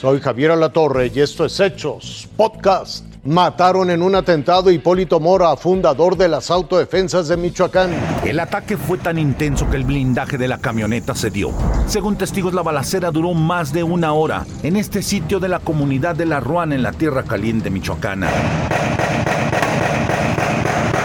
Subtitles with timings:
[0.00, 3.04] Soy Javier Alatorre y esto es Hechos Podcast.
[3.22, 7.90] Mataron en un atentado Hipólito Mora, fundador de las autodefensas de Michoacán.
[8.24, 11.52] El ataque fue tan intenso que el blindaje de la camioneta se dio.
[11.86, 16.16] Según testigos, la balacera duró más de una hora en este sitio de la comunidad
[16.16, 18.30] de La Ruana en la Tierra Caliente Michoacana.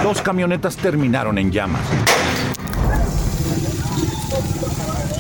[0.03, 1.81] Dos camionetas terminaron en llamas.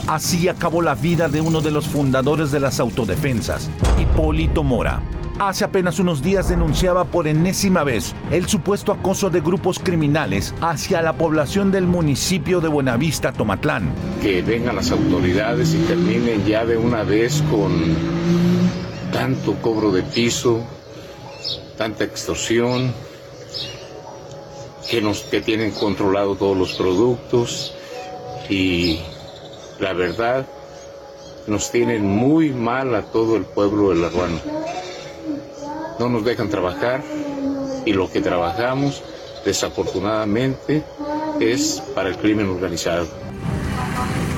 [0.07, 5.01] Así acabó la vida de uno de los fundadores de las autodefensas, Hipólito Mora.
[5.39, 11.01] Hace apenas unos días denunciaba por enésima vez el supuesto acoso de grupos criminales hacia
[11.01, 13.93] la población del municipio de Buenavista, Tomatlán.
[14.21, 17.73] Que vengan las autoridades y terminen ya de una vez con
[19.11, 20.63] tanto cobro de piso,
[21.77, 22.93] tanta extorsión,
[24.89, 27.73] que, nos, que tienen controlado todos los productos
[28.49, 28.99] y
[29.79, 30.45] la verdad
[31.47, 34.41] nos tienen muy mal a todo el pueblo de La Ruana
[35.99, 37.03] no nos dejan trabajar
[37.85, 39.03] y lo que trabajamos
[39.45, 40.83] desafortunadamente
[41.39, 43.07] es para el crimen organizado.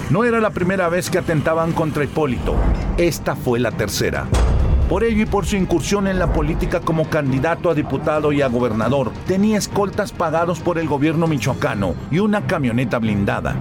[0.09, 2.55] No era la primera vez que atentaban contra Hipólito,
[2.97, 4.27] esta fue la tercera.
[4.89, 8.47] Por ello y por su incursión en la política como candidato a diputado y a
[8.47, 13.57] gobernador, tenía escoltas pagados por el gobierno michoacano y una camioneta blindada.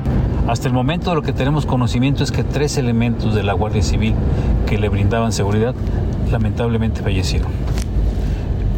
[0.49, 4.15] Hasta el momento lo que tenemos conocimiento es que tres elementos de la Guardia Civil
[4.67, 5.75] que le brindaban seguridad
[6.31, 7.51] lamentablemente fallecieron.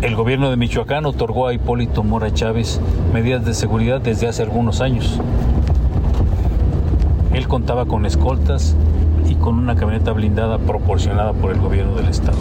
[0.00, 2.80] El gobierno de Michoacán otorgó a Hipólito Mora Chávez
[3.12, 5.20] medidas de seguridad desde hace algunos años.
[7.34, 8.74] Él contaba con escoltas
[9.28, 12.38] y con una camioneta blindada proporcionada por el gobierno del estado.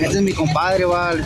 [0.00, 1.24] Este es mi compadre, vale.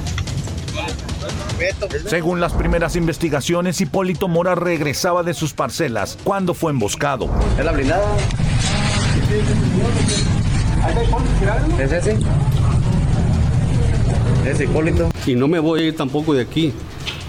[2.07, 7.31] Según las primeras investigaciones, Hipólito Mora regresaba de sus parcelas cuando fue emboscado.
[7.59, 8.17] ¿Es la blindada?
[11.79, 12.19] ¿Es ese?
[14.65, 15.11] Hipólito.
[15.27, 16.73] Y no me voy a ir tampoco de aquí.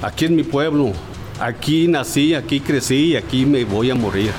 [0.01, 0.91] Aquí es mi pueblo.
[1.39, 4.31] Aquí nací, aquí crecí y aquí me voy a morir.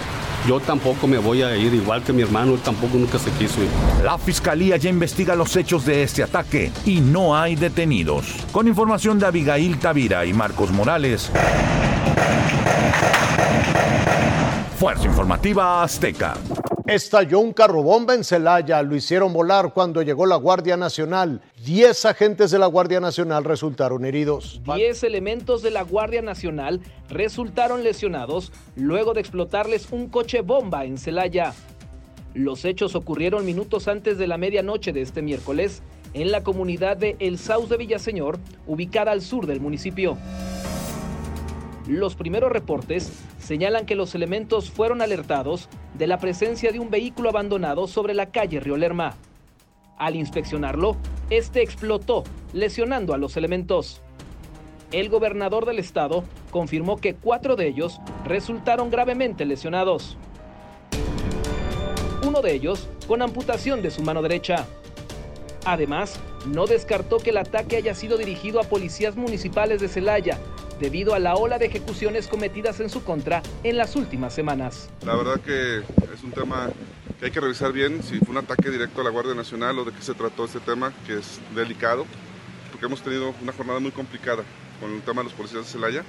[0.46, 3.60] Yo tampoco me voy a ir, igual que mi hermano, él tampoco nunca se quiso
[3.62, 3.68] ir.
[4.04, 8.26] La fiscalía ya investiga los hechos de este ataque y no hay detenidos.
[8.52, 11.32] Con información de Abigail Tavira y Marcos Morales.
[14.78, 16.34] Fuerza Informativa Azteca.
[16.86, 21.40] Estalló un carrobomba en Celaya, lo hicieron volar cuando llegó la Guardia Nacional.
[21.64, 24.60] Diez agentes de la Guardia Nacional resultaron heridos.
[24.76, 30.96] Diez elementos de la Guardia Nacional resultaron lesionados luego de explotarles un coche bomba en
[30.96, 31.54] Celaya.
[32.34, 35.82] Los hechos ocurrieron minutos antes de la medianoche de este miércoles
[36.14, 40.16] en la comunidad de El Saus de Villaseñor, ubicada al sur del municipio.
[41.86, 47.28] Los primeros reportes señalan que los elementos fueron alertados de la presencia de un vehículo
[47.28, 49.14] abandonado sobre la calle Río Lerma.
[49.96, 50.96] Al inspeccionarlo,
[51.30, 54.02] este explotó, lesionando a los elementos.
[54.90, 60.18] El gobernador del estado confirmó que cuatro de ellos resultaron gravemente lesionados.
[62.26, 64.66] Uno de ellos con amputación de su mano derecha.
[65.64, 70.38] Además, no descartó que el ataque haya sido dirigido a policías municipales de Celaya,
[70.80, 74.90] debido a la ola de ejecuciones cometidas en su contra en las últimas semanas.
[75.04, 76.70] La verdad que es un tema
[77.18, 79.84] que hay que revisar bien si fue un ataque directo a la Guardia Nacional o
[79.84, 82.06] de qué se trató este tema, que es delicado,
[82.70, 84.42] porque hemos tenido una jornada muy complicada
[84.80, 86.04] con el tema de los policías de Celaya.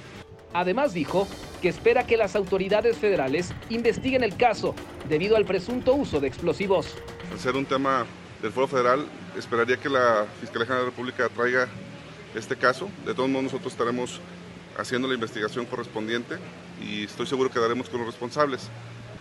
[0.52, 1.28] Además dijo
[1.60, 4.74] que espera que las autoridades federales investiguen el caso
[5.08, 6.94] debido al presunto uso de explosivos.
[7.30, 8.06] Al ser un tema
[8.42, 9.06] del Foro Federal,
[9.36, 11.68] esperaría que la Fiscalía General de la República traiga
[12.34, 12.88] este caso.
[13.04, 14.20] De todos modos, nosotros estaremos
[14.78, 16.36] haciendo la investigación correspondiente
[16.80, 18.68] y estoy seguro que daremos con los responsables.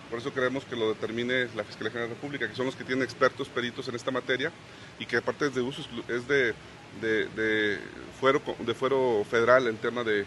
[0.10, 2.76] Por eso queremos que lo determine la Fiscalía General de la República, que son los
[2.76, 4.52] que tienen expertos, peritos en esta materia
[5.00, 6.54] y que aparte es de uso, es de,
[7.02, 7.80] de,
[8.20, 10.26] fuero, de fuero federal en tema de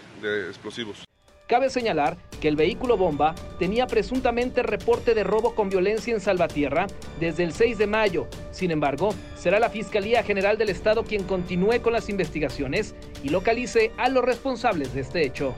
[0.49, 1.10] explosivos.
[1.51, 6.87] Cabe señalar que el vehículo bomba tenía presuntamente reporte de robo con violencia en Salvatierra
[7.19, 8.29] desde el 6 de mayo.
[8.53, 12.95] Sin embargo, será la Fiscalía General del Estado quien continúe con las investigaciones
[13.25, 15.53] y localice a los responsables de este hecho.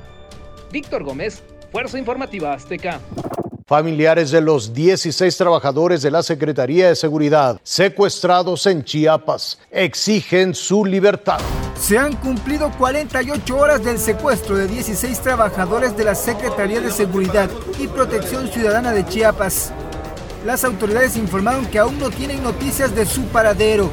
[0.73, 2.99] Víctor Gómez, Fuerza Informativa Azteca.
[3.67, 10.87] Familiares de los 16 trabajadores de la Secretaría de Seguridad secuestrados en Chiapas exigen su
[10.87, 11.41] libertad.
[11.82, 17.50] Se han cumplido 48 horas del secuestro de 16 trabajadores de la Secretaría de Seguridad
[17.76, 19.73] y Protección Ciudadana de Chiapas.
[20.46, 23.90] Las autoridades informaron que aún no tienen noticias de su paradero.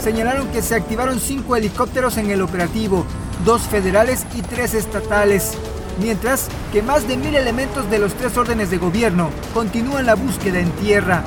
[0.00, 3.04] Señalaron que se activaron cinco helicópteros en el operativo,
[3.44, 5.54] dos federales y tres estatales
[6.00, 10.60] mientras que más de mil elementos de los tres órdenes de gobierno continúan la búsqueda
[10.60, 11.24] en tierra.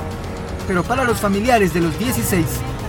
[0.66, 2.46] Pero para los familiares de los 16,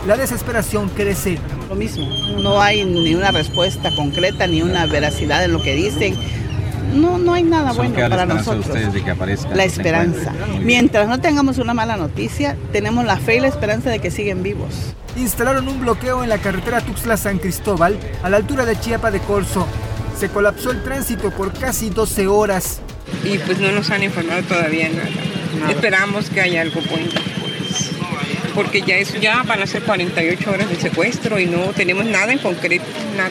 [0.06, 1.38] la desesperación crece.
[1.68, 2.08] Lo mismo,
[2.40, 6.16] no hay ni una respuesta concreta ni una veracidad en lo que dicen.
[6.94, 8.92] No, no hay nada bueno para nosotros.
[8.92, 10.32] De que aparezca, la esperanza.
[10.60, 14.42] Mientras no tengamos una mala noticia, tenemos la fe y la esperanza de que siguen
[14.42, 14.94] vivos.
[15.16, 19.66] Instalaron un bloqueo en la carretera Tuxtla-San Cristóbal, a la altura de Chiapa de Corzo.
[20.18, 22.80] Se colapsó el tránsito por casi 12 horas.
[23.24, 25.70] Y pues no nos han informado todavía nada.
[25.70, 27.35] Esperamos que haya algo bueno.
[28.56, 32.32] Porque ya, eso ya van a ser 48 horas de secuestro y no tenemos nada
[32.32, 33.30] en concreto, nada.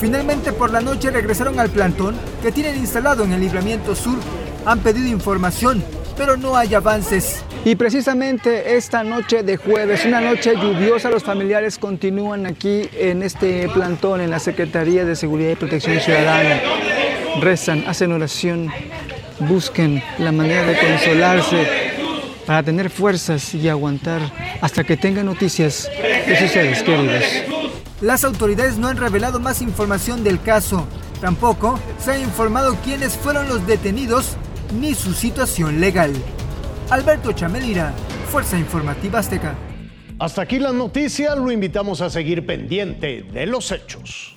[0.00, 4.18] Finalmente por la noche regresaron al plantón que tienen instalado en el libramiento sur.
[4.64, 5.84] Han pedido información,
[6.16, 7.44] pero no hay avances.
[7.66, 13.68] Y precisamente esta noche de jueves, una noche lluviosa, los familiares continúan aquí en este
[13.68, 16.62] plantón en la Secretaría de Seguridad y Protección Ciudadana.
[17.42, 18.68] Rezan, hacen oración,
[19.40, 21.81] busquen la manera de consolarse
[22.52, 24.20] para tener fuerzas y aguantar
[24.60, 25.88] hasta que tengan noticias
[26.26, 27.24] de sus seres queridos.
[28.02, 30.86] Las autoridades no han revelado más información del caso.
[31.18, 34.36] Tampoco se ha informado quiénes fueron los detenidos
[34.78, 36.12] ni su situación legal.
[36.90, 37.94] Alberto Chamelira,
[38.30, 39.54] Fuerza Informativa Azteca.
[40.18, 44.36] Hasta aquí la noticia, lo invitamos a seguir pendiente de los hechos.